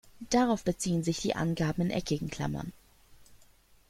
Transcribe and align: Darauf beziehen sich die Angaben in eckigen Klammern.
Darauf 0.31 0.63
beziehen 0.63 1.03
sich 1.03 1.19
die 1.21 1.35
Angaben 1.35 1.83
in 1.83 1.91
eckigen 1.91 2.31
Klammern. 2.31 2.73